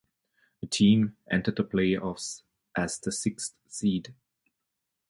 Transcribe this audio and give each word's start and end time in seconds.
The 0.61 0.65
team 0.65 1.15
entered 1.29 1.57
the 1.57 1.63
playoffs 1.63 2.41
as 2.75 2.97
the 2.97 3.11
sixth 3.11 3.53
seed. 3.67 4.15